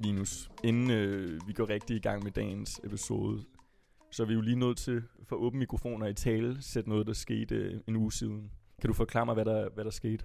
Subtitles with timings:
[0.00, 3.44] Linus, inden øh, vi går rigtig i gang med dagens episode,
[4.10, 7.12] så er vi jo lige nødt til for åbne mikrofoner i tale sætte noget, der
[7.12, 8.50] skete øh, en uge siden.
[8.80, 10.24] Kan du forklare mig, hvad der, hvad der skete?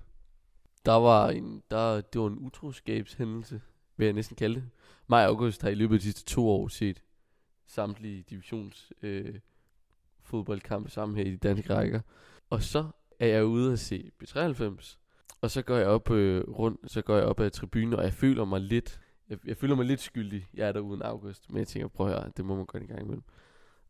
[0.85, 3.61] Der var en, der, det var en utroskabshændelse,
[3.97, 4.69] vil jeg næsten kalde det.
[5.07, 7.03] Maj og August har i løbet af de sidste to år set
[7.67, 9.35] samtlige divisions øh,
[10.23, 12.01] fodboldkampe sammen her i de danske rækker.
[12.49, 12.87] Og så
[13.19, 14.97] er jeg ude at se B93,
[15.41, 18.13] og så går jeg op øh, rundt, så går jeg op ad tribunen, og jeg
[18.13, 20.47] føler mig lidt, jeg, jeg føler mig lidt skyldig.
[20.53, 22.83] Jeg er der uden August, men jeg tænker, prøv at høre, det må man godt
[22.83, 23.23] en gang imellem.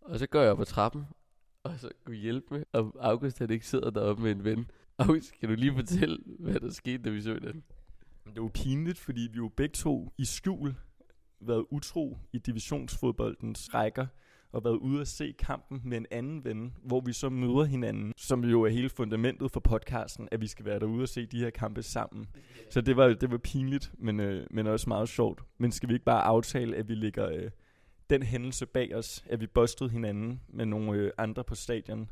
[0.01, 1.05] Og så går jeg op ad trappen,
[1.63, 4.71] og så kunne hjælpe med, og August han ikke sidder deroppe med en ven.
[4.97, 7.63] August, kan du lige fortælle, hvad der skete, da vi så den?
[8.33, 10.75] Det var pinligt, fordi vi jo begge to i skjul
[11.39, 14.07] været utro i divisionsfodboldens rækker,
[14.55, 18.13] og været ude at se kampen med en anden ven, hvor vi så møder hinanden,
[18.17, 21.39] som jo er hele fundamentet for podcasten, at vi skal være derude og se de
[21.39, 22.27] her kampe sammen.
[22.69, 25.43] Så det var, det var pinligt, men, øh, men også meget sjovt.
[25.57, 27.49] Men skal vi ikke bare aftale, at vi ligger øh,
[28.09, 32.09] den hændelse bag os, at vi bustede hinanden med nogle øh, andre på stadion,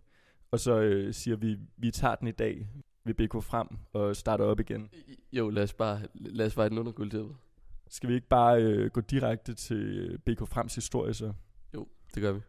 [0.52, 2.68] og så øh, siger vi, vi tager den i dag,
[3.06, 4.90] vi BK frem og starter op igen.
[5.34, 7.36] Jo, lad os bare, lad os bare den under guldtæppet.
[7.90, 11.34] Skal vi ikke bare øh, gå direkte til øh, BK Frems historie så?
[12.16, 12.42] Det gør vi.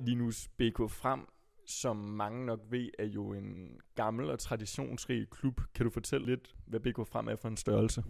[0.00, 1.20] Linus BK Frem,
[1.66, 5.60] som mange nok ved, er jo en gammel og traditionsrig klub.
[5.74, 8.04] Kan du fortælle lidt, hvad BK Frem er for en størrelse?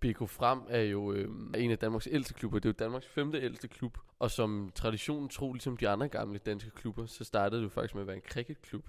[0.00, 2.58] BK Frem er jo øh, en af Danmarks ældste klubber.
[2.58, 3.98] Det er jo Danmarks femte ældste klub.
[4.18, 7.94] Og som traditionen tro, ligesom de andre gamle danske klubber, så startede det jo faktisk
[7.94, 8.84] med at være en cricketklub.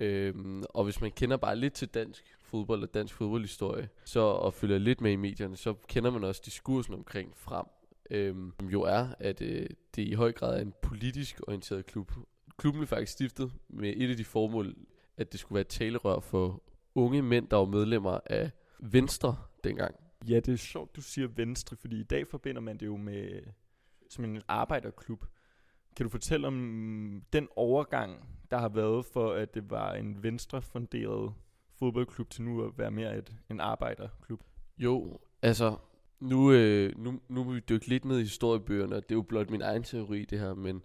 [0.00, 4.54] Øhm, og hvis man kender bare lidt til dansk fodbold og dansk fodboldhistorie, så og
[4.54, 7.66] følger lidt med i medierne, så kender man også diskursen omkring frem,
[8.10, 12.12] øhm, som jo er, at øh, det i høj grad er en politisk orienteret klub.
[12.56, 14.74] Klubben blev faktisk stiftet med et af de formål,
[15.16, 16.62] at det skulle være et talerør for
[16.94, 19.94] unge mænd, der var medlemmer af Venstre dengang.
[20.28, 23.32] Ja, det er sjovt, du siger Venstre, fordi i dag forbinder man det jo med
[23.32, 23.42] øh,
[24.10, 25.24] som en arbejderklub.
[25.96, 31.34] Kan du fortælle om den overgang, der har været for, at det var en venstrefunderet
[31.78, 34.40] fodboldklub til nu at være mere et, en arbejderklub?
[34.78, 35.76] Jo, altså,
[36.20, 39.22] nu, øh, nu, nu vil vi dykke lidt ned i historiebøgerne, og det er jo
[39.22, 40.82] blot min egen teori, det her, men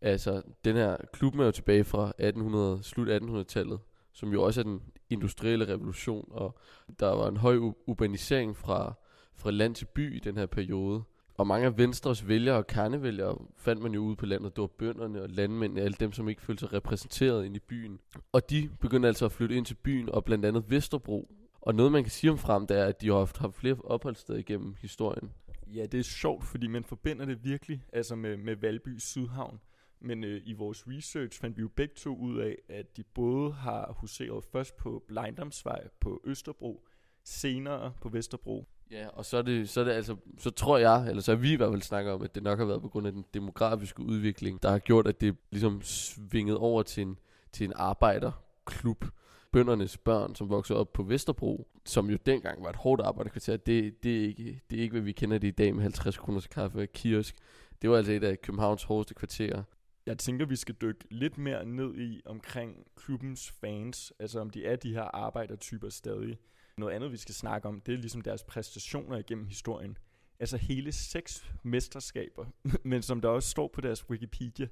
[0.00, 3.80] altså, den her klub er jo tilbage fra 1800, slut 1800-tallet,
[4.12, 6.58] som jo også er den industrielle revolution, og
[7.00, 7.56] der var en høj
[7.86, 8.94] urbanisering fra,
[9.34, 11.02] fra land til by i den her periode.
[11.42, 14.56] Og mange af Venstres vælgere og kernevælgere fandt man jo ude på landet.
[14.56, 18.00] Det var bønderne og landmændene, alle dem, som ikke følte sig repræsenteret ind i byen.
[18.32, 21.34] Og de begyndte altså at flytte ind til byen, og blandt andet Vesterbro.
[21.60, 23.76] Og noget, man kan sige om frem, det er, at de har haft, haft flere
[23.84, 25.32] opholdssteder igennem historien.
[25.66, 29.60] Ja, det er sjovt, fordi man forbinder det virkelig altså med, med Valby Sydhavn.
[30.00, 33.52] Men øh, i vores research fandt vi jo begge to ud af, at de både
[33.52, 36.84] har huseret først på Blejndomsvej på Østerbro,
[37.24, 38.68] senere på Vesterbro.
[38.92, 41.36] Ja, og så er det, så er det altså, så tror jeg, eller så har
[41.36, 43.24] vi i hvert fald snakket om, at det nok har været på grund af den
[43.34, 47.18] demografiske udvikling, der har gjort, at det ligesom svinget over til en,
[47.52, 49.04] til en arbejderklub.
[49.52, 54.02] Bøndernes børn, som voksede op på Vesterbro, som jo dengang var et hårdt arbejderkvarter, det,
[54.02, 56.46] det, er ikke, det er ikke, hvad vi kender det i dag med 50 kroners
[56.46, 57.36] kaffe og kiosk.
[57.82, 59.62] Det var altså et af Københavns hårdeste kvarterer.
[60.06, 64.66] Jeg tænker, vi skal dykke lidt mere ned i omkring klubbens fans, altså om de
[64.66, 66.38] er de her arbejdertyper stadig.
[66.76, 69.98] Noget andet, vi skal snakke om, det er ligesom deres præstationer igennem historien.
[70.40, 72.46] Altså hele seks mesterskaber,
[72.84, 74.68] men som der også står på deres Wikipedia,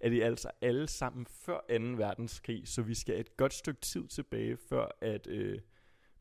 [0.00, 1.84] er de altså alle sammen før 2.
[1.96, 5.58] verdenskrig, så vi skal et godt stykke tid tilbage, før at øh,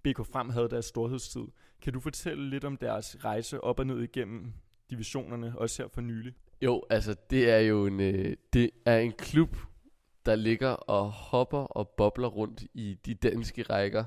[0.04, 1.48] BK Frem havde deres storhedstid.
[1.82, 4.54] Kan du fortælle lidt om deres rejse op og ned igennem
[4.90, 6.34] divisionerne, også her for nylig?
[6.62, 9.58] Jo, altså det er jo en, øh, det er en klub,
[10.26, 14.06] der ligger og hopper og bobler rundt i de danske rækker.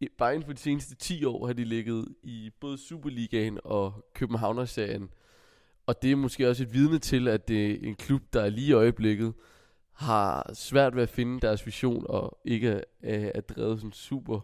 [0.00, 4.06] I, bare inden for de seneste 10 år har de ligget i både Superligaen og
[4.14, 5.10] Københavnerserien.
[5.86, 8.68] Og det er måske også et vidne til, at det er en klub, der lige
[8.68, 9.34] i øjeblikket
[9.92, 12.68] har svært ved at finde deres vision, og ikke
[13.02, 14.40] er, er drevet sådan super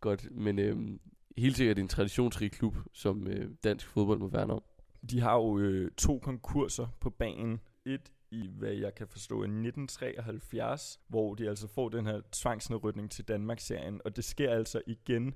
[0.00, 0.28] godt.
[0.30, 1.00] Men øhm,
[1.36, 4.62] helt sikkert en traditionsrig klub, som øh, dansk fodbold må værne om.
[5.10, 7.60] De har jo øh, to konkurser på banen.
[7.84, 13.10] Et i, hvad jeg kan forstå, i 1973, hvor de altså får den her tvangsnedrykning
[13.10, 15.34] til Danmark-serien, og det sker altså igen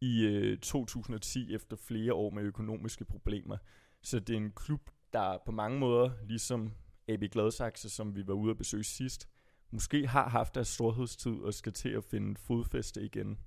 [0.00, 3.56] i øh, 2010 efter flere år med økonomiske problemer.
[4.02, 6.72] Så det er en klub, der på mange måder, ligesom
[7.08, 9.28] AB Gladsaxe, som vi var ude at besøge sidst,
[9.70, 13.38] måske har haft deres storhedstid og skal til at finde fodfæste igen.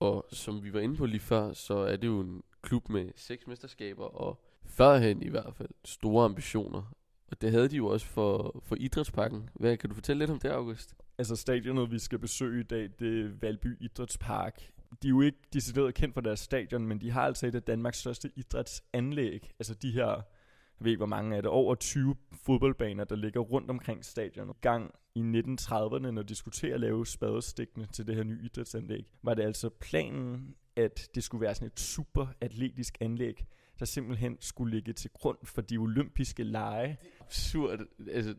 [0.00, 3.10] Og som vi var inde på lige før, så er det jo en klub med
[3.16, 6.92] seks mesterskaber, og førhen i hvert fald store ambitioner.
[7.30, 9.50] Og det havde de jo også for, for idrætsparken.
[9.54, 10.94] Hvad kan du fortælle lidt om det, August?
[11.18, 14.72] Altså stadionet, vi skal besøge i dag, det er Valby Idrætspark
[15.02, 17.62] de er jo ikke decideret kendt for deres stadion, men de har altså et af
[17.62, 19.50] Danmarks største idrætsanlæg.
[19.58, 23.40] Altså de her, jeg ved ikke hvor mange af det, over 20 fodboldbaner, der ligger
[23.40, 24.56] rundt omkring stadion.
[24.60, 29.06] Gang i 1930'erne, når de skulle til at lave spadestikkene til det her nye idrætsanlæg,
[29.22, 33.44] var det altså planen, at det skulle være sådan et super atletisk anlæg,
[33.80, 36.98] der simpelthen skulle ligge til grund for de olympiske lege.
[37.20, 37.78] Absurd.
[38.10, 38.34] Altså,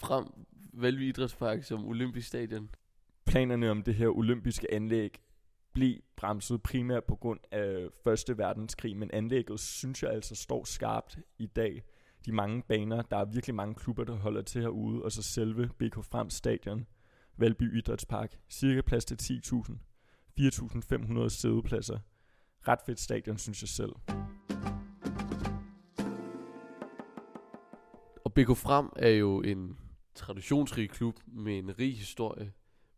[0.00, 0.26] frem
[0.72, 2.70] Valby Idrætspark som olympisk stadion.
[3.26, 5.20] Planerne om det her olympiske anlæg
[5.72, 11.18] blev bremset primært på grund af Første Verdenskrig, men anlægget synes jeg altså står skarpt
[11.38, 11.82] i dag.
[12.26, 15.68] De mange baner, der er virkelig mange klubber, der holder til herude, og så selve
[15.78, 16.86] BK Frem Stadion,
[17.36, 19.72] Valby Idrætspark, cirka plads til 10.000,
[20.40, 21.98] 4.500 sædepladser.
[22.68, 23.92] Ret fedt stadion, synes jeg selv.
[28.34, 29.76] BK Frem er jo en
[30.14, 32.52] traditionsrig klub med en rig historie.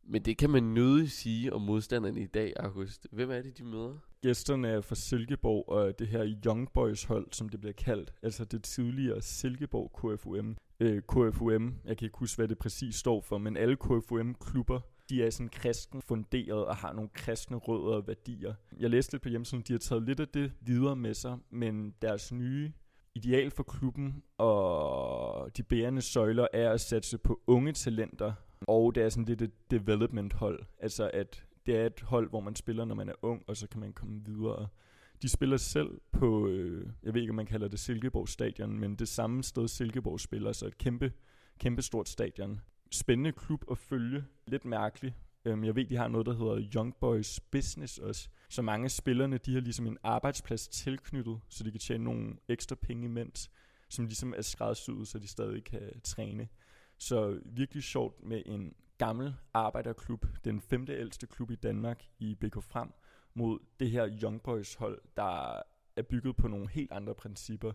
[0.05, 3.07] Men det kan man nødig sige om modstanderne i dag, August.
[3.13, 3.99] Hvem er det, de møder?
[4.23, 8.15] Gæsterne er fra Silkeborg og det her Young Boys hold, som det bliver kaldt.
[8.23, 10.57] Altså det tidligere Silkeborg KFUM.
[10.81, 14.81] Øh, KFUM, jeg kan ikke huske, hvad det præcis står for, men alle KFUM-klubber
[15.11, 18.55] de er sådan kristen funderet og har nogle kristne rødder og værdier.
[18.79, 21.95] Jeg læste lidt på hjemmesiden, de har taget lidt af det videre med sig, men
[22.03, 22.73] deres nye
[23.17, 29.03] ideal for klubben og de bærende søjler er at satse på unge talenter, og det
[29.03, 30.63] er sådan lidt et development hold.
[30.81, 33.69] Altså at det er et hold, hvor man spiller, når man er ung, og så
[33.69, 34.69] kan man komme videre.
[35.23, 38.95] De spiller selv på, øh, jeg ved ikke, om man kalder det Silkeborg Stadion, men
[38.95, 41.13] det samme sted Silkeborg spiller, så et kæmpe,
[41.59, 42.61] kæmpe stort stadion.
[42.93, 44.25] Spændende klub at følge.
[44.47, 45.17] Lidt mærkelig.
[45.45, 48.29] Øhm, jeg ved, de har noget, der hedder Young Boys Business også.
[48.49, 52.37] Så mange af spillerne, de har ligesom en arbejdsplads tilknyttet, så de kan tjene nogle
[52.49, 53.51] ekstra penge imens,
[53.89, 56.49] som ligesom er skræddersyet, så de stadig kan træne.
[56.99, 62.63] Så virkelig sjovt med en gammel arbejderklub, den femte ældste klub i Danmark i BK
[62.63, 62.89] Frem,
[63.35, 65.61] mod det her Young Boys hold, der
[65.97, 67.73] er bygget på nogle helt andre principper,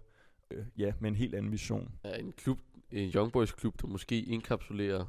[0.51, 1.91] øh, ja, med en helt anden vision.
[2.03, 2.59] Ja, en klub,
[2.91, 5.05] en Young Boys klub, der måske inkapsulerer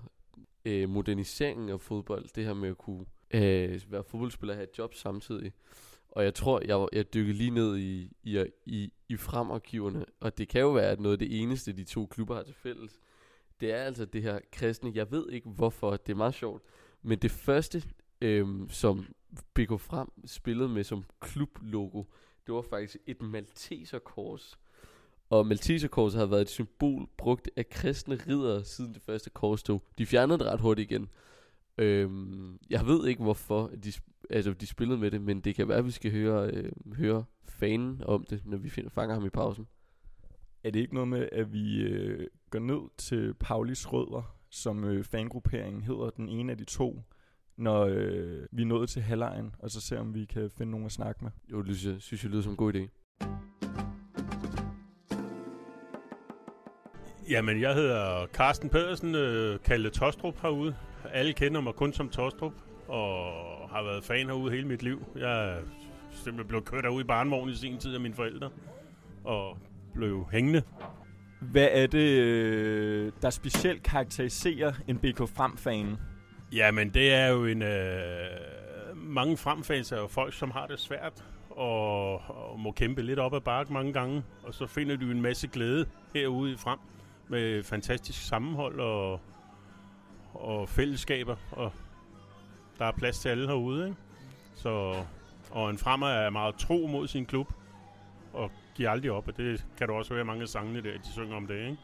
[0.65, 4.79] øh, moderniseringen af fodbold, det her med at kunne øh, være fodboldspiller og have et
[4.79, 5.53] job samtidig.
[6.11, 10.49] Og jeg tror, jeg, jeg dykkede lige ned i, i, i, i fremarkiverne, og det
[10.49, 13.01] kan jo være, at noget af det eneste, de to klubber har til fælles,
[13.61, 14.93] det er altså det her kristne.
[14.95, 16.63] Jeg ved ikke hvorfor, det er meget sjovt.
[17.03, 17.83] Men det første,
[18.21, 19.07] øh, som
[19.55, 22.05] BK Frem spillede med som klublogo,
[22.47, 24.59] det var faktisk et Malteserkors.
[25.31, 29.83] Og Malteserkorset har været et symbol brugt af kristne ridere siden det første korstog.
[29.99, 31.09] De fjernede det ret hurtigt igen.
[31.79, 33.93] Øhm, jeg ved ikke hvorfor de,
[34.31, 37.25] altså, de spillede med det, men det kan være, at vi skal høre, øh, høre
[37.49, 39.67] fanen om det, når vi finder, fanger ham i pausen.
[40.65, 45.05] Er det ikke noget med, at vi øh, går ned til Paulis Rødder, som øh,
[45.05, 47.03] fangrupperingen hedder, den ene af de to,
[47.57, 50.87] når øh, vi er nået til halvlejen, og så ser om vi kan finde nogen
[50.87, 51.31] at snakke med?
[51.53, 52.89] Jo, det synes jeg, synes jeg lyder som en god idé.
[57.31, 60.77] Jamen, jeg hedder Carsten Pedersen, øh, kaldet Tostrup herude.
[61.13, 62.53] Alle kender mig kun som Tostrup,
[62.89, 63.25] og
[63.71, 65.07] har været fan herude hele mit liv.
[65.17, 65.57] Jeg er
[66.11, 68.51] simpelthen blevet kørt herude i barnvogn i sin tid af mine forældre,
[69.25, 69.59] og
[69.95, 70.63] blev hængende.
[71.41, 75.97] Hvad er det, øh, der specielt karakteriserer en BK Frem-fan?
[76.53, 77.63] Jamen, det er jo en...
[77.63, 83.19] Øh, mange fremfans er jo folk, som har det svært og, og må kæmpe lidt
[83.19, 84.23] op ad bakke mange gange.
[84.43, 86.79] Og så finder du en masse glæde herude i frem
[87.29, 89.21] med fantastisk sammenhold og,
[90.43, 91.37] og fællesskaber.
[91.51, 91.73] Og
[92.79, 93.99] der er plads til alle herude, ikke?
[94.55, 94.95] Så,
[95.51, 97.53] og en fremmer er meget tro mod sin klub
[98.33, 101.13] og giver aldrig op, og det kan du også høre mange af sangene der, de
[101.13, 101.77] synger om det, ikke?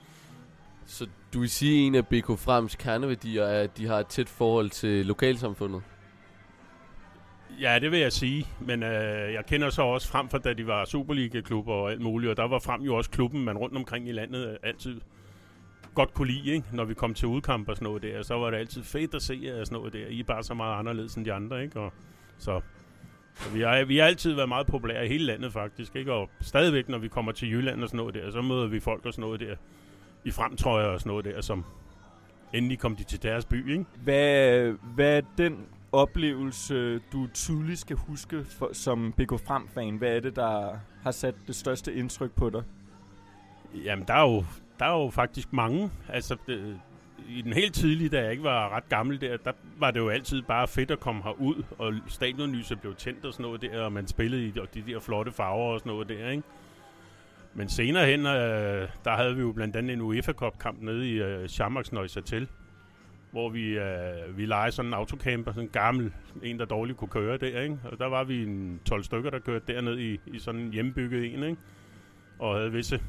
[0.87, 4.07] Så du vil sige, at en af BK Frems kerneværdier er, at de har et
[4.07, 5.83] tæt forhold til lokalsamfundet?
[7.61, 10.67] Ja, det vil jeg sige, men øh, jeg kender så også frem for, da de
[10.67, 14.09] var Superliga-klubber og alt muligt, og der var frem jo også klubben, man rundt omkring
[14.09, 15.01] i landet altid
[15.95, 16.67] godt kunne lide, ikke?
[16.73, 19.23] når vi kom til udkamp og sådan noget der, så var det altid fedt at
[19.23, 20.07] se og sådan noget der.
[20.07, 21.81] I er bare så meget anderledes end de andre, ikke?
[21.81, 21.93] Og,
[22.39, 22.61] så,
[23.35, 26.13] så vi, har, vi har altid været meget populære i hele landet faktisk, ikke?
[26.13, 29.07] Og stadigvæk, når vi kommer til Jylland og sådan noget der, så møder vi folk
[29.07, 29.55] og sådan noget der
[30.25, 31.65] i fremtrøjer og sådan noget der, som
[32.55, 33.85] endelig kom de til deres by, ikke?
[34.03, 39.97] Hvad, hvad er den oplevelse, du tydeligt skal huske for, som BK Frem-fan?
[39.97, 42.63] Hvad er det, der har sat det største indtryk på dig?
[43.85, 44.45] Jamen, der er jo,
[44.79, 45.91] der er jo faktisk mange.
[46.09, 46.81] Altså, det,
[47.29, 50.09] i den helt tidlige, da jeg ikke var ret gammel der, der var det jo
[50.09, 53.93] altid bare fedt at komme herud, og stadionlyset blev tændt og sådan noget der, og
[53.93, 56.43] man spillede i de, de der flotte farver og sådan noget der, ikke?
[57.55, 61.11] Men senere hen, øh, der havde vi jo blandt andet en UEFA Cup kamp nede
[61.11, 62.47] i øh, Chamaks Neuchâtel,
[63.31, 67.09] hvor vi, øh, vi lejede sådan en autocamper, sådan en gammel, en der dårligt kunne
[67.09, 67.79] køre der, ikke?
[67.85, 71.35] Og der var vi en 12 stykker, der kørte derned i, i sådan en hjemmebygget
[71.35, 71.57] en, ikke?
[72.39, 73.01] Og havde visse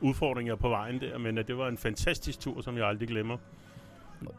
[0.00, 3.36] udfordringer på vejen der, men uh, det var en fantastisk tur, som jeg aldrig glemmer.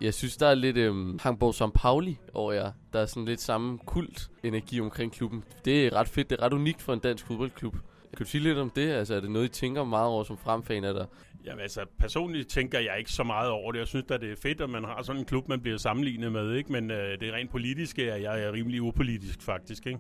[0.02, 1.74] Jeg synes, der er lidt øhm, Hamburg St.
[1.76, 2.72] Pauli over jer.
[2.94, 5.44] Der er sådan lidt samme kult energi omkring klubben.
[5.66, 6.30] Det er ret fedt.
[6.30, 7.74] Det er ret unikt for en dansk fodboldklub.
[8.18, 8.92] Kan du sige lidt om det?
[8.92, 11.06] Altså, er det noget, I tænker meget over som fremfan af der?
[11.46, 13.80] Jamen altså, personligt tænker jeg ikke så meget over det.
[13.80, 16.32] Jeg synes at det er fedt, at man har sådan en klub, man bliver sammenlignet
[16.32, 16.72] med, ikke?
[16.72, 20.00] Men øh, det rent politiske er jeg er rimelig upolitisk, faktisk, ikke?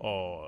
[0.00, 0.38] Og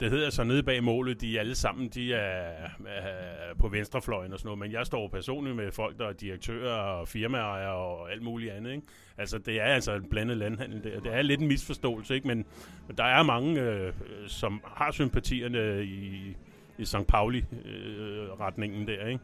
[0.00, 4.38] det hedder så nede bag målet, de alle sammen, de er, er på venstrefløjen og
[4.38, 8.22] sådan noget, men jeg står personligt med folk, der er direktører og firmaer og alt
[8.22, 8.86] muligt andet, ikke?
[9.18, 11.00] Altså, det er altså en blandet landhandel der.
[11.00, 12.28] Det er lidt en misforståelse, ikke?
[12.28, 12.44] Men,
[12.86, 13.92] men der er mange, øh,
[14.26, 16.36] som har sympatierne i,
[16.78, 17.06] i St.
[17.08, 19.20] Pauli-retningen øh, der, ikke?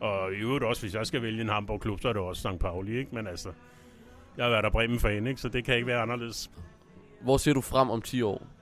[0.00, 0.06] Ja.
[0.06, 2.60] Og i øvrigt også, hvis jeg skal vælge en Hamburg-klub, så er det også St.
[2.60, 3.14] Pauli, ikke?
[3.14, 3.48] Men altså,
[4.36, 5.40] jeg har været der Bremen-fan, ikke?
[5.40, 6.50] Så det kan ikke være anderledes.
[7.22, 8.55] Hvor ser du frem om 10 år?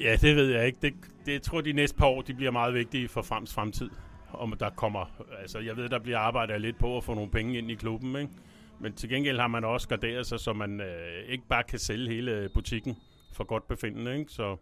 [0.00, 0.78] Ja, det ved jeg ikke.
[0.82, 0.94] Det,
[1.26, 3.90] det jeg tror de næste par år, de bliver meget vigtige for Frems fremtid.
[4.32, 7.58] Om der kommer, altså jeg ved, der bliver arbejdet lidt på at få nogle penge
[7.58, 8.32] ind i klubben, ikke?
[8.80, 12.08] Men til gengæld har man også garderet sig, så man øh, ikke bare kan sælge
[12.08, 12.96] hele butikken
[13.32, 14.32] for godt befindende, ikke?
[14.32, 14.56] Så,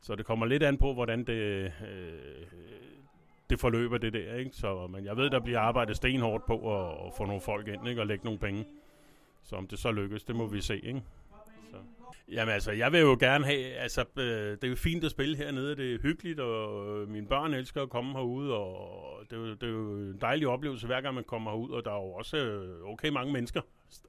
[0.00, 1.70] så det kommer lidt an på, hvordan det, øh,
[3.50, 4.50] det forløber det der, ikke?
[4.52, 7.88] Så, men jeg ved, der bliver arbejdet stenhårdt på at, at få nogle folk ind,
[7.88, 8.00] ikke?
[8.00, 8.64] Og lægge nogle penge.
[9.42, 11.02] Så om det så lykkes, det må vi se, ikke?
[12.32, 15.36] Jamen altså, jeg vil jo gerne have, altså, øh, det er jo fint at spille
[15.36, 19.40] hernede, det er hyggeligt, og øh, mine børn elsker at komme herude, og det er,
[19.40, 21.94] jo, det er jo en dejlig oplevelse, hver gang man kommer herud, og der er
[21.94, 23.60] jo også øh, okay mange mennesker.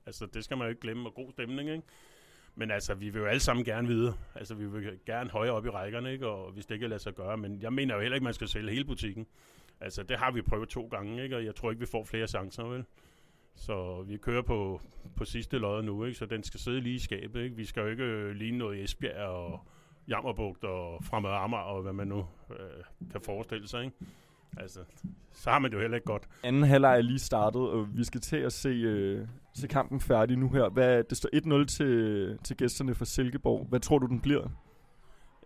[0.06, 1.84] Altså, det skal man jo ikke glemme, og god stemning, ikke?
[2.60, 4.14] Men altså, vi vil jo alle sammen gerne vide.
[4.36, 6.28] Altså, vi vil gerne højere op i rækkerne, ikke?
[6.28, 7.38] Og hvis det ikke lader sig gøre.
[7.38, 9.28] Men jeg mener jo heller ikke, man skal sælge hele butikken.
[9.82, 11.36] Altså, det har vi prøvet to gange, ikke?
[11.36, 12.86] Og jeg tror ikke, vi får flere chancer, vel?
[13.58, 14.82] Så vi kører på,
[15.16, 16.18] på sidste lodder nu, ikke?
[16.18, 17.44] så den skal sidde lige i skabet.
[17.44, 17.56] Ikke?
[17.56, 19.60] Vi skal jo ikke øh, ligne noget Esbjerg og
[20.08, 23.84] Jammerbugt og Fremad Amager og hvad man nu øh, kan forestille sig.
[23.84, 23.96] Ikke?
[24.58, 24.80] Altså,
[25.34, 26.24] så har man det jo heller ikke godt.
[26.44, 30.38] Anden halvleg er lige startet, og vi skal til at se, øh, se kampen færdig
[30.38, 30.70] nu her.
[30.70, 33.66] Hvad, det står 1-0 til, til gæsterne fra Silkeborg.
[33.70, 34.48] Hvad tror du, den bliver?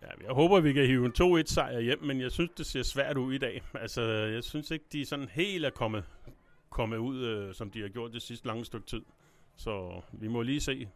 [0.01, 2.83] Ja, jeg håber, vi kan hive en 2-1 sejr hjem, men jeg synes, det ser
[2.83, 3.61] svært ud i dag.
[3.73, 6.03] Altså, jeg synes ikke, de er sådan helt er kommet
[6.71, 9.01] komme ud, øh, som de har gjort det sidste lange stykke tid.
[9.55, 10.89] Så vi må lige se.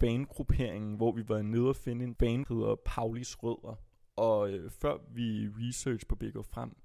[0.00, 3.74] Banegrupperingen, hvor vi var nede og finde en bane, hedder Paulis Rødder.
[4.16, 6.76] Og øh, før vi research på Big Frem,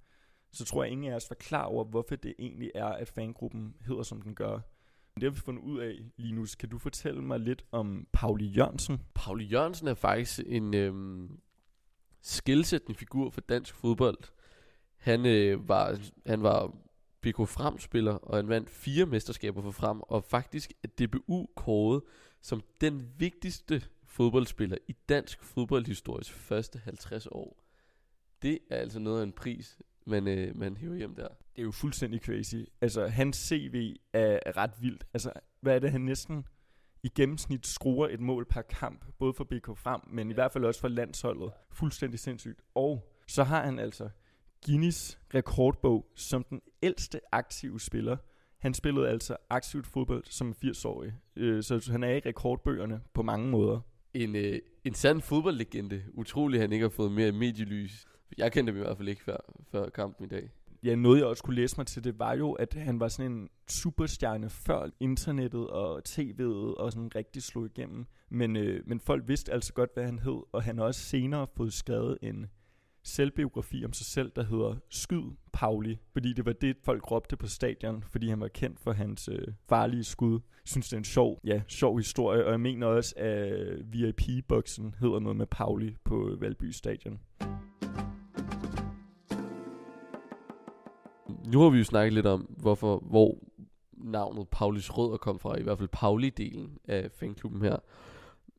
[0.51, 3.75] så tror jeg ingen af os var klar over, hvorfor det egentlig er, at fangruppen
[3.88, 4.60] hedder, som den gør.
[5.15, 6.56] Det har vi fundet ud af, Linus.
[6.56, 9.01] Kan du fortælle mig lidt om Pauli Jørgensen?
[9.15, 11.39] Pauli Jørgensen er faktisk en, øhm,
[12.21, 14.17] skilsættende figur for dansk fodbold.
[14.97, 16.75] Han, øh, var, han var
[17.21, 22.01] BK Frem-spiller, og han vandt fire mesterskaber for Frem, og faktisk er DBU kåret
[22.41, 27.63] som den vigtigste fodboldspiller i dansk fodboldhistories første 50 år.
[28.41, 31.27] Det er altså noget af en pris, man, øh, man hiver hjem der.
[31.27, 32.55] Det er jo fuldstændig crazy.
[32.81, 35.07] Altså, hans CV er ret vildt.
[35.13, 35.31] Altså,
[35.62, 36.45] hvad er det, han næsten
[37.04, 40.66] i gennemsnit skruer et mål per kamp, både for BK Frem, men i hvert fald
[40.66, 41.51] også for landsholdet.
[41.72, 42.62] Fuldstændig sindssygt.
[42.75, 44.10] Og så har han altså
[44.66, 48.18] Guinness rekordbog som den ældste aktive spiller.
[48.58, 53.50] Han spillede altså aktivt fodbold som 80-årig, øh, så han er i rekordbøgerne på mange
[53.50, 53.80] måder.
[54.13, 56.04] En, øh, en sand fodboldlegende.
[56.13, 58.06] Utrolig, han ikke har fået mere medielys.
[58.38, 59.38] Jeg kendte dem i hvert fald ikke før,
[59.72, 60.51] før kampen i dag
[60.84, 63.31] ja, noget jeg også kunne læse mig til, det var jo, at han var sådan
[63.31, 68.05] en superstjerne før internettet og tv'et og sådan rigtig slog igennem.
[68.29, 71.48] Men, øh, men folk vidste altså godt, hvad han hed, og han har også senere
[71.57, 72.46] fået skrevet en
[73.07, 77.48] selvbiografi om sig selv, der hedder Skyd Pauli, fordi det var det, folk råbte på
[77.48, 80.34] stadion, fordi han var kendt for hans øh, farlige skud.
[80.34, 84.96] Jeg synes, det er en sjov, ja, sjov historie, og jeg mener også, at VIP-boksen
[85.00, 87.19] hedder noget med Pauli på Valby Stadion.
[91.48, 93.38] Nu har vi jo snakket lidt om, hvorfor, hvor
[93.92, 97.77] navnet Paulis Rødder kom fra, i hvert fald Pauli-delen af fanklubben her.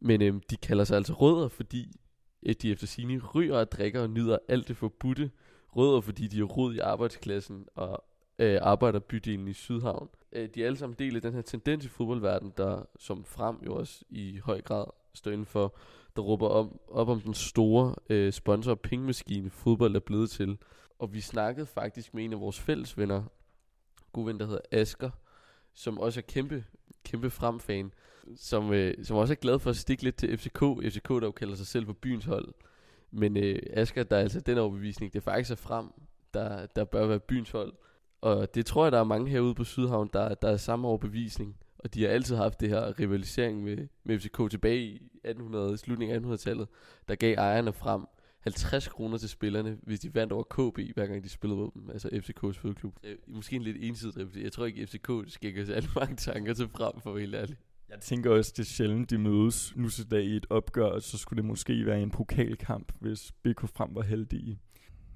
[0.01, 2.01] Men øhm, de kalder sig altså Rødder, fordi
[2.43, 5.31] øh, de efter sine ryger og drikker og nyder alt det forbudte.
[5.77, 8.05] Rødder, fordi de er rod i arbejdsklassen og
[8.39, 10.09] øh, arbejderbydelen i Sydhavn.
[10.33, 13.57] Øh, de er alle sammen del af den her tendens i fodboldverdenen, der som frem
[13.67, 15.77] jo også i høj grad står inden for,
[16.17, 20.59] der råber om, op om den store øh, sponsor- og pengemaskine, fodbold er blevet til.
[20.99, 23.23] Og vi snakkede faktisk med en af vores fælles venner,
[24.13, 25.11] god ven, der hedder Asker,
[25.75, 26.65] som også er kæmpe,
[27.05, 27.93] kæmpe fremfan,
[28.37, 30.59] som, øh, som også er glad for at stikke lidt til FCK.
[30.93, 32.55] FCK, der jo kalder sig selv for byens hold.
[33.11, 35.87] Men øh, Asger, der er altså den overbevisning, det faktisk er frem,
[36.35, 37.73] der, der bør være byens hold.
[38.21, 41.57] Og det tror jeg, der er mange herude på Sydhavn, der, der er samme overbevisning.
[41.79, 46.25] Og de har altid haft det her rivalisering med, med FCK tilbage i 1800, slutningen
[46.25, 46.69] af 1800-tallet,
[47.09, 48.07] der gav ejerne frem
[48.53, 51.91] 50 kroner til spillerne, hvis de vandt over KB, hver gang de spillede mod dem,
[51.91, 52.97] altså FCK's fodklub.
[53.29, 57.01] Måske en lidt ensidig Jeg tror ikke, FCK skækker sig alle mange tanker til frem,
[57.01, 57.57] for helt ærlig.
[57.89, 61.19] Jeg tænker også, det er sjældent, de mødes nu til dag i et opgør, så
[61.19, 64.59] skulle det måske være en pokalkamp, hvis BK Frem var heldige.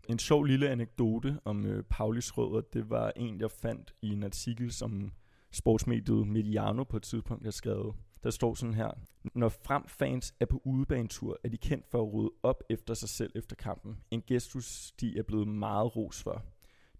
[0.08, 4.22] En sjov lille anekdote om øh, Paulis rødder, det var en, jeg fandt i en
[4.22, 5.12] artikel, som
[5.52, 7.94] sportsmediet Mediano på et tidspunkt har skrevet.
[8.22, 8.90] Der står sådan her.
[9.34, 13.08] Når frem fans er på udebanetur, er de kendt for at rydde op efter sig
[13.08, 13.98] selv efter kampen.
[14.10, 16.42] En gestus, de er blevet meget ros for.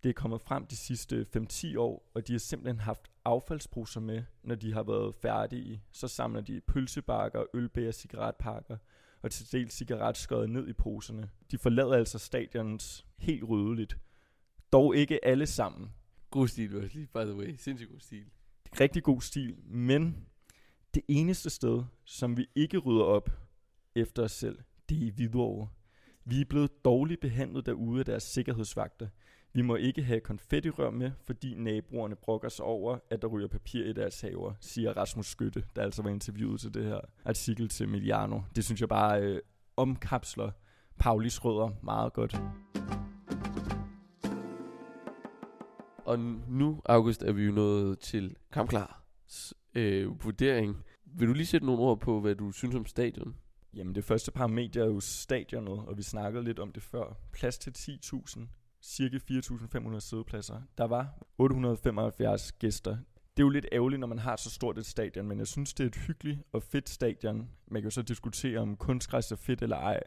[0.03, 4.23] Det er kommet frem de sidste 5-10 år, og de har simpelthen haft affaldsposer med,
[4.43, 5.83] når de har været færdige.
[5.93, 8.77] Så samler de pølsebakker, ølbæger, cigaretpakker
[9.23, 11.31] og til dels cigaretskøjet ned i poserne.
[11.51, 13.99] De forlader altså stadionens helt ryddeligt.
[14.73, 15.93] Dog ikke alle sammen.
[16.31, 17.55] God stil, Wesley, by the way.
[17.59, 18.25] Sindssygt god stil.
[18.81, 20.27] Rigtig god stil, men
[20.95, 23.31] det eneste sted, som vi ikke rydder op
[23.95, 24.59] efter os selv,
[24.89, 25.69] det er i Hvidovre.
[26.25, 29.09] Vi er blevet dårligt behandlet derude af deres sikkerhedsvagter.
[29.53, 33.85] Vi må ikke have konfettirør med, fordi naboerne brokker sig over, at der ryger papir
[33.85, 37.89] i deres haver, siger Rasmus Skytte, der altså var interviewet til det her artikel til
[37.89, 38.41] Miliano.
[38.57, 39.41] Det synes jeg bare øh,
[39.77, 40.51] omkapsler
[40.99, 42.41] Paulis rødder meget godt.
[46.05, 46.19] Og
[46.49, 49.03] nu, August, er vi jo nået til kampklar
[49.75, 50.77] øh, vurdering.
[51.05, 53.37] Vil du lige sætte nogle ord på, hvad du synes om stadion?
[53.75, 57.17] Jamen det første parameter er jo stadionet, og vi snakkede lidt om det før.
[57.33, 58.41] Plads til 10.000,
[58.83, 60.63] cirka 4.500 sædepladser.
[60.79, 62.97] Der var 875 gæster.
[63.37, 65.75] Det er jo lidt ærgerligt, når man har så stort et stadion, men jeg synes,
[65.75, 67.49] det er et hyggeligt og fedt stadion.
[67.67, 70.01] Man kan jo så diskutere, om kunstgræs er fedt eller ej,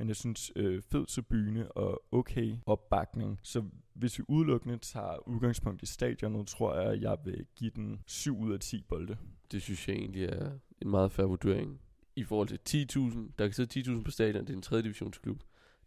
[0.00, 3.40] men jeg synes, øh, fed til byne og okay opbakning.
[3.42, 3.64] Så
[3.94, 8.40] hvis vi udelukkende tager udgangspunkt i stadionet, tror jeg, at jeg vil give den 7
[8.40, 9.16] ud af 10 bolde.
[9.52, 10.50] Det synes jeg egentlig er
[10.82, 11.80] en meget færre vurdering.
[12.16, 14.82] I forhold til 10.000, der kan sidde 10.000 på stadion, det er en 3.
[14.82, 15.42] divisionsklub.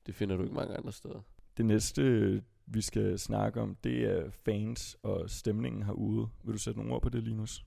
[0.06, 1.22] Det finder du ikke mange andre steder.
[1.58, 6.28] Det næste, vi skal snakke om, det er fans og stemningen herude.
[6.44, 7.66] Vil du sætte nogle ord på det, Linus?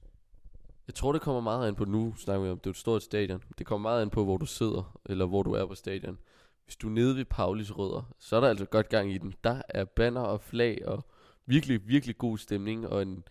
[0.86, 3.02] Jeg tror, det kommer meget an på, nu snakker vi om, det er et stort
[3.02, 3.42] stadion.
[3.58, 6.18] Det kommer meget an på, hvor du sidder, eller hvor du er på stadion.
[6.64, 9.34] Hvis du er nede ved Paulis rødder, så er der altså godt gang i den.
[9.44, 11.06] Der er banner og flag og
[11.46, 13.24] virkelig, virkelig god stemning, og en,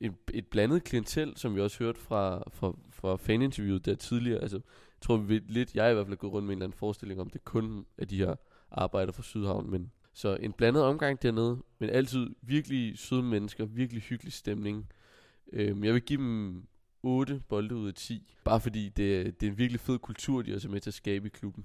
[0.00, 4.40] en, et blandet klientel, som vi også hørte fra, fra, fra faninterviewet der tidligere.
[4.40, 6.66] Altså, jeg tror vi lidt, jeg i hvert fald er gået rundt med en eller
[6.66, 8.34] anden forestilling om, det kun er de her
[8.70, 14.02] arbejder fra Sydhavn, men så en blandet omgang dernede, men altid virkelig søde mennesker, virkelig
[14.02, 14.88] hyggelig stemning.
[15.52, 16.66] Øhm, jeg vil give dem
[17.02, 20.52] 8 bolde ud af 10, bare fordi det, det er en virkelig fed kultur, de
[20.52, 21.64] er med til at skabe i klubben.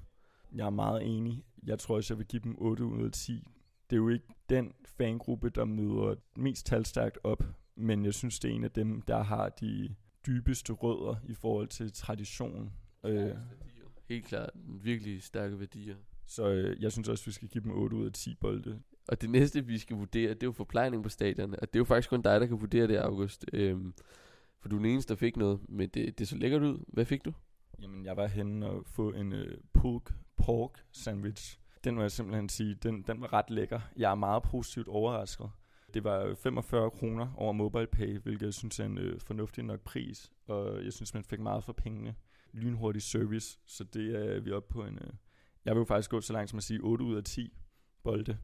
[0.55, 1.43] Jeg er meget enig.
[1.63, 3.47] Jeg tror også, jeg vil give dem 8 ud af 10.
[3.89, 7.43] Det er jo ikke den fangruppe, der møder mest talstærkt op,
[7.75, 9.95] men jeg synes, det er en af dem, der har de
[10.27, 12.71] dybeste rødder i forhold til tradition.
[13.03, 13.31] Øh,
[14.09, 14.49] Helt klart,
[14.83, 15.95] virkelig stærke værdier.
[16.25, 18.79] Så øh, jeg synes også, vi skal give dem 8 ud af 10 bolde.
[19.07, 21.53] Og det næste, vi skal vurdere, det er jo forplejning på stadion.
[21.53, 23.45] Og det er jo faktisk kun dig, der kan vurdere det, August.
[23.53, 23.93] Øhm,
[24.67, 26.85] for du er den eneste, der fik noget, men det, det så lækkert ud.
[26.87, 27.33] Hvad fik du?
[27.81, 30.01] Jamen, jeg var henne og få en øh, pulled
[30.37, 31.59] pork sandwich.
[31.83, 33.79] Den må jeg simpelthen sige, den, den var ret lækker.
[33.97, 35.49] Jeg er meget positivt overrasket.
[35.93, 39.79] Det var øh, 45 kroner over MobilePay, hvilket jeg synes er en øh, fornuftig nok
[39.79, 40.31] pris.
[40.47, 42.15] Og jeg synes, man fik meget for pengene.
[42.53, 44.99] Lynhurtig service, så det er vi oppe på en...
[45.01, 45.13] Øh,
[45.65, 47.53] jeg vil jo faktisk gå så langt som at sige 8 ud af 10
[48.03, 48.37] bolde.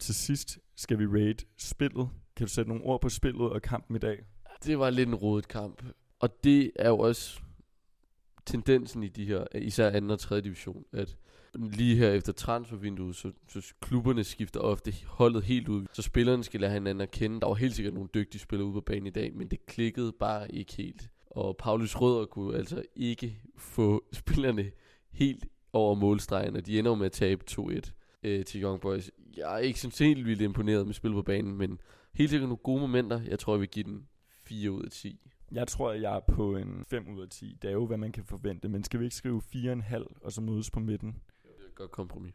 [0.00, 2.08] Til sidst skal vi rate spillet.
[2.36, 4.24] Kan du sætte nogle ord på spillet og kampen i dag?
[4.64, 5.82] Det var lidt en rodet kamp.
[6.20, 7.40] Og det er jo også
[8.46, 10.06] tendensen i de her, især 2.
[10.06, 10.40] og 3.
[10.40, 11.16] division, at
[11.54, 15.86] lige her efter transfervinduet, så, så klubberne skifter ofte holdet helt ud.
[15.92, 17.40] Så spillerne skal lære hinanden at kende.
[17.40, 20.12] Der var helt sikkert nogle dygtige spillere ude på banen i dag, men det klikkede
[20.12, 21.10] bare ikke helt.
[21.26, 24.70] Og Paulus Rødder kunne altså ikke få spillerne
[25.12, 27.90] helt over målstregen, og de ender med at tabe 2-1
[28.22, 29.10] øh, til Young Boys.
[29.36, 31.78] Jeg er ikke sådan helt vildt imponeret med spil på banen, men
[32.14, 33.20] helt sikkert nogle gode momenter.
[33.28, 34.06] Jeg tror, jeg vil give den
[34.44, 35.20] 4 ud af 10.
[35.52, 37.58] Jeg tror, jeg er på en 5 ud af 10.
[37.62, 38.68] Det er jo, hvad man kan forvente.
[38.68, 41.16] Men skal vi ikke skrive 4,5 og så mødes på midten?
[41.42, 42.34] Det er et godt kompromis.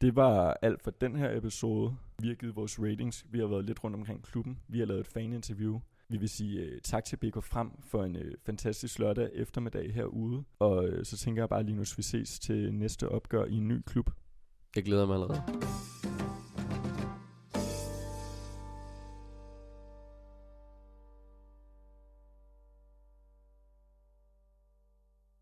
[0.00, 1.96] Det var alt for den her episode.
[2.18, 3.26] Vi har givet vores ratings.
[3.30, 4.58] Vi har været lidt rundt omkring klubben.
[4.68, 5.80] Vi har lavet et faninterview.
[6.08, 10.44] Vi vil sige uh, tak til BK Frem for en uh, fantastisk lørdag eftermiddag herude.
[10.58, 13.82] Og uh, så tænker jeg bare, Linus, vi ses til næste opgør i en ny
[13.86, 14.10] klub.
[14.76, 15.42] Jeg glæder mig allerede.